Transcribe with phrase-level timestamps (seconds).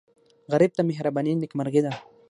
[0.53, 1.91] غریب ته مهرباني نیکمرغي ده